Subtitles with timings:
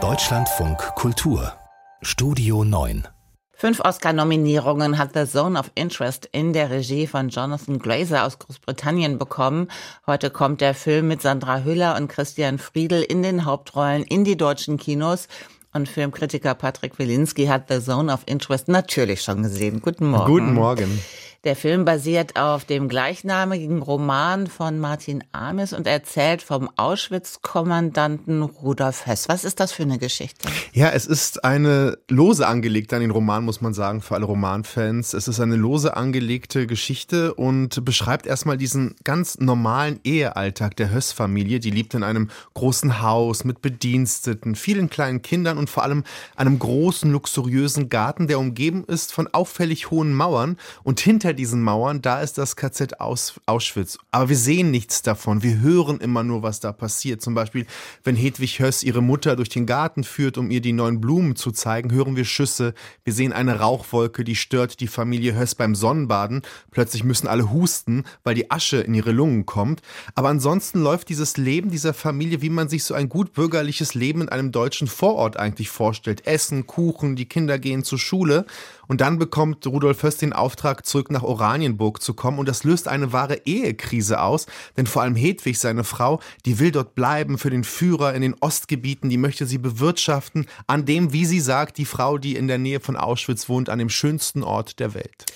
[0.00, 1.52] Deutschlandfunk Kultur
[2.00, 3.08] Studio 9
[3.54, 9.18] Fünf Oscar-Nominierungen hat The Zone of Interest in der Regie von Jonathan Glazer aus Großbritannien
[9.18, 9.66] bekommen.
[10.06, 14.36] Heute kommt der Film mit Sandra Hüller und Christian Friedel in den Hauptrollen in die
[14.36, 15.26] deutschen Kinos.
[15.72, 19.82] Und Filmkritiker Patrick Wilinski hat The Zone of Interest natürlich schon gesehen.
[19.82, 20.32] Guten Morgen.
[20.32, 21.00] Guten Morgen.
[21.44, 29.06] Der Film basiert auf dem gleichnamigen Roman von Martin Amis und erzählt vom Auschwitz-Kommandanten Rudolf
[29.06, 29.28] Hess.
[29.28, 30.48] Was ist das für eine Geschichte?
[30.72, 35.14] Ja, es ist eine lose angelegte an den Roman, muss man sagen, für alle Romanfans.
[35.14, 41.60] Es ist eine lose angelegte Geschichte und beschreibt erstmal diesen ganz normalen Ehealltag der Höss-Familie.
[41.60, 46.02] Die lebt in einem großen Haus mit Bediensteten, vielen kleinen Kindern und vor allem
[46.34, 51.62] einem großen, luxuriösen Garten, der umgeben ist von auffällig hohen Mauern und hinter hinter diesen
[51.62, 53.98] Mauern, da ist das KZ Aus Auschwitz.
[54.10, 55.42] Aber wir sehen nichts davon.
[55.42, 57.20] Wir hören immer nur, was da passiert.
[57.20, 57.66] Zum Beispiel,
[58.02, 61.50] wenn Hedwig Höss ihre Mutter durch den Garten führt, um ihr die neuen Blumen zu
[61.50, 62.72] zeigen, hören wir Schüsse.
[63.04, 66.40] Wir sehen eine Rauchwolke, die stört die Familie Höss beim Sonnenbaden.
[66.70, 69.82] Plötzlich müssen alle husten, weil die Asche in ihre Lungen kommt.
[70.14, 74.22] Aber ansonsten läuft dieses Leben dieser Familie, wie man sich so ein gut bürgerliches Leben
[74.22, 76.26] in einem deutschen Vorort eigentlich vorstellt.
[76.26, 78.46] Essen, Kuchen, die Kinder gehen zur Schule.
[78.86, 82.38] Und dann bekommt Rudolf Höss den Auftrag, zurück nach Oranienburg zu kommen.
[82.38, 84.46] Und das löst eine wahre Ehekrise aus.
[84.76, 88.34] Denn vor allem Hedwig, seine Frau, die will dort bleiben für den Führer in den
[88.40, 89.10] Ostgebieten.
[89.10, 92.80] Die möchte sie bewirtschaften an dem, wie sie sagt, die Frau, die in der Nähe
[92.80, 95.26] von Auschwitz wohnt, an dem schönsten Ort der Welt.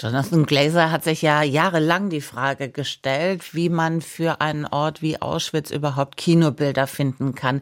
[0.00, 5.20] Jonathan Glazer hat sich ja jahrelang die Frage gestellt, wie man für einen Ort wie
[5.20, 7.60] Auschwitz überhaupt Kinobilder finden kann.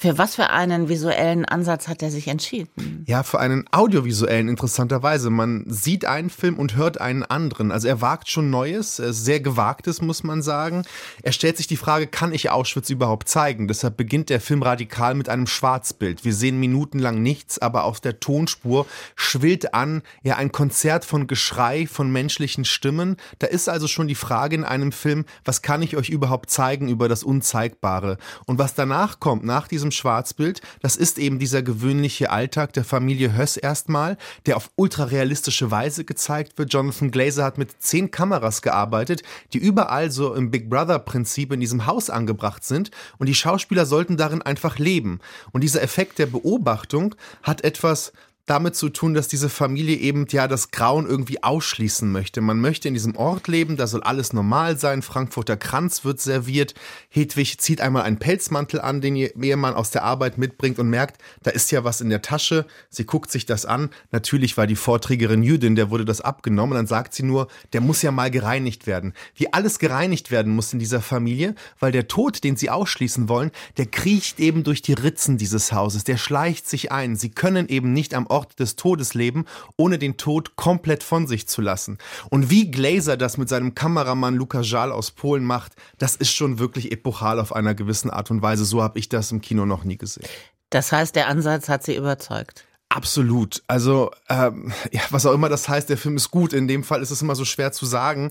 [0.00, 3.02] Für was für einen visuellen Ansatz hat er sich entschieden?
[3.08, 5.28] Ja, für einen audiovisuellen interessanterweise.
[5.28, 7.72] Man sieht einen Film und hört einen anderen.
[7.72, 10.84] Also er wagt schon Neues, sehr gewagtes, muss man sagen.
[11.22, 13.66] Er stellt sich die Frage, kann ich Auschwitz überhaupt zeigen?
[13.66, 16.24] Deshalb beginnt der Film radikal mit einem Schwarzbild.
[16.24, 21.67] Wir sehen minutenlang nichts, aber auf der Tonspur schwillt an ja ein Konzert von Geschrei,
[21.86, 23.16] von menschlichen Stimmen.
[23.38, 26.88] Da ist also schon die Frage in einem Film, was kann ich euch überhaupt zeigen
[26.88, 28.18] über das Unzeigbare?
[28.46, 32.84] Und was danach kommt, nach diesem diesem Schwarzbild, das ist eben dieser gewöhnliche Alltag der
[32.84, 36.72] Familie Höss erstmal, der auf ultrarealistische Weise gezeigt wird.
[36.72, 41.86] Jonathan Glazer hat mit zehn Kameras gearbeitet, die überall so im Big Brother-Prinzip in diesem
[41.86, 45.20] Haus angebracht sind und die Schauspieler sollten darin einfach leben.
[45.52, 48.12] Und dieser Effekt der Beobachtung hat etwas
[48.48, 52.40] damit zu tun, dass diese Familie eben ja das Grauen irgendwie ausschließen möchte.
[52.40, 55.02] Man möchte in diesem Ort leben, da soll alles normal sein.
[55.02, 56.74] Frankfurter Kranz wird serviert.
[57.10, 61.20] Hedwig zieht einmal einen Pelzmantel an, den ihr Ehemann aus der Arbeit mitbringt und merkt,
[61.42, 62.66] da ist ja was in der Tasche.
[62.88, 63.90] Sie guckt sich das an.
[64.12, 66.72] Natürlich war die Vorträgerin Jüdin, der wurde das abgenommen.
[66.72, 69.12] Und dann sagt sie nur, der muss ja mal gereinigt werden.
[69.34, 73.50] Wie alles gereinigt werden muss in dieser Familie, weil der Tod, den sie ausschließen wollen,
[73.76, 76.04] der kriecht eben durch die Ritzen dieses Hauses.
[76.04, 77.14] Der schleicht sich ein.
[77.14, 81.26] Sie können eben nicht am Ort Ort des Todes leben, ohne den Tod komplett von
[81.26, 81.98] sich zu lassen.
[82.30, 86.60] Und wie Glazer das mit seinem Kameramann Luca Jal aus Polen macht, das ist schon
[86.60, 88.64] wirklich epochal auf einer gewissen Art und Weise.
[88.64, 90.28] So habe ich das im Kino noch nie gesehen.
[90.70, 92.67] Das heißt, der Ansatz hat Sie überzeugt.
[92.90, 93.62] Absolut.
[93.66, 96.54] Also, ähm, ja, was auch immer das heißt, der Film ist gut.
[96.54, 98.30] In dem Fall ist es immer so schwer zu sagen.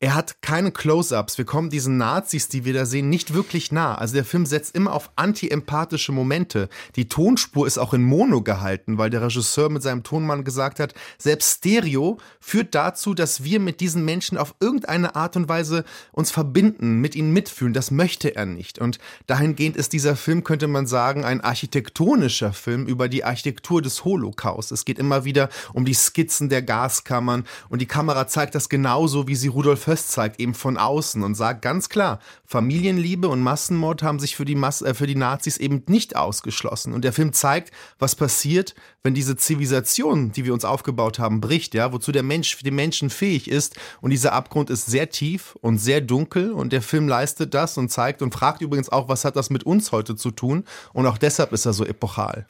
[0.00, 1.36] Er hat keine Close-ups.
[1.36, 3.96] Wir kommen diesen Nazis, die wir da sehen, nicht wirklich nah.
[3.96, 6.70] Also der Film setzt immer auf anti-empathische Momente.
[6.96, 10.94] Die Tonspur ist auch in Mono gehalten, weil der Regisseur mit seinem Tonmann gesagt hat,
[11.18, 16.30] selbst Stereo führt dazu, dass wir mit diesen Menschen auf irgendeine Art und Weise uns
[16.30, 17.74] verbinden, mit ihnen mitfühlen.
[17.74, 18.78] Das möchte er nicht.
[18.78, 23.97] Und dahingehend ist dieser Film, könnte man sagen, ein architektonischer Film über die Architektur des
[24.04, 24.72] Holocaust.
[24.72, 29.28] Es geht immer wieder um die Skizzen der Gaskammern und die Kamera zeigt das genauso,
[29.28, 34.02] wie sie Rudolf Höss zeigt, eben von außen und sagt ganz klar, Familienliebe und Massenmord
[34.02, 36.94] haben sich für die, Mas äh, für die Nazis eben nicht ausgeschlossen.
[36.94, 41.74] Und der Film zeigt, was passiert, wenn diese Zivilisation, die wir uns aufgebaut haben, bricht,
[41.74, 43.76] ja, wozu der Mensch, dem Menschen fähig ist.
[44.00, 47.90] Und dieser Abgrund ist sehr tief und sehr dunkel und der Film leistet das und
[47.90, 50.64] zeigt und fragt übrigens auch, was hat das mit uns heute zu tun?
[50.92, 52.46] Und auch deshalb ist er so epochal.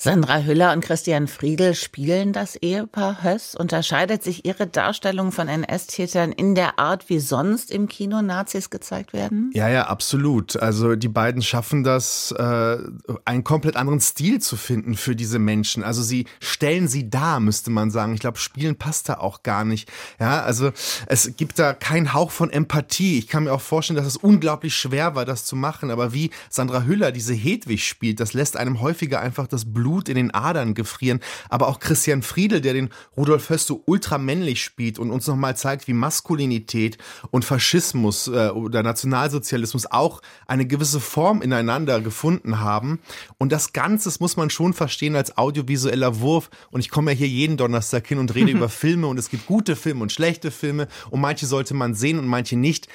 [0.00, 3.56] Sandra Hüller und Christian Friedel spielen das Ehepaar Höss.
[3.56, 9.12] Unterscheidet sich ihre Darstellung von NS-Tätern in der Art, wie sonst im Kino Nazis gezeigt
[9.12, 9.50] werden?
[9.54, 10.56] Ja, ja, absolut.
[10.56, 12.76] Also die beiden schaffen das, äh,
[13.24, 15.82] einen komplett anderen Stil zu finden für diese Menschen.
[15.82, 18.14] Also sie stellen sie dar, müsste man sagen.
[18.14, 19.90] Ich glaube, spielen passt da auch gar nicht.
[20.20, 20.70] Ja, also
[21.08, 23.18] es gibt da keinen Hauch von Empathie.
[23.18, 25.90] Ich kann mir auch vorstellen, dass es unglaublich schwer war, das zu machen.
[25.90, 30.08] Aber wie Sandra Hüller diese Hedwig spielt, das lässt einem häufiger einfach das Blut Blut
[30.08, 31.20] in den Adern gefrieren.
[31.48, 35.88] Aber auch Christian Friedel, der den Rudolf Höss so ultramännlich spielt und uns nochmal zeigt,
[35.88, 36.98] wie Maskulinität
[37.30, 43.00] und Faschismus äh, oder Nationalsozialismus auch eine gewisse Form ineinander gefunden haben.
[43.38, 46.50] Und das Ganze muss man schon verstehen als audiovisueller Wurf.
[46.70, 49.46] Und ich komme ja hier jeden Donnerstag hin und rede über Filme und es gibt
[49.46, 52.88] gute Filme und schlechte Filme und manche sollte man sehen und manche nicht.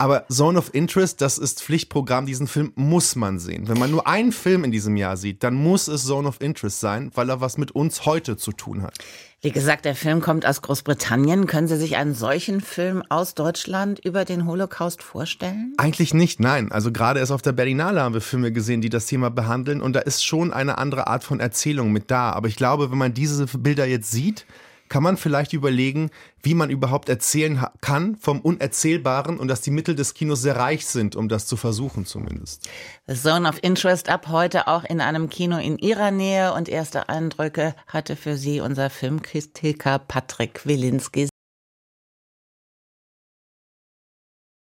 [0.00, 2.24] Aber Zone of Interest, das ist Pflichtprogramm.
[2.24, 3.68] Diesen Film muss man sehen.
[3.68, 6.80] Wenn man nur einen Film in diesem Jahr sieht, dann muss es Zone of Interest
[6.80, 8.96] sein, weil er was mit uns heute zu tun hat.
[9.42, 11.46] Wie gesagt, der Film kommt aus Großbritannien.
[11.46, 15.74] Können Sie sich einen solchen Film aus Deutschland über den Holocaust vorstellen?
[15.76, 16.72] Eigentlich nicht, nein.
[16.72, 19.82] Also gerade erst auf der Berlinale haben wir Filme gesehen, die das Thema behandeln.
[19.82, 22.30] Und da ist schon eine andere Art von Erzählung mit da.
[22.30, 24.46] Aber ich glaube, wenn man diese Bilder jetzt sieht,
[24.90, 26.10] kann man vielleicht überlegen,
[26.42, 30.84] wie man überhaupt erzählen kann vom Unerzählbaren und dass die Mittel des Kinos sehr reich
[30.84, 32.68] sind, um das zu versuchen zumindest.
[33.10, 37.74] Zone of Interest ab heute auch in einem Kino in Ihrer Nähe und erste Eindrücke
[37.86, 41.28] hatte für Sie unser Filmkritiker Patrick Wilinski.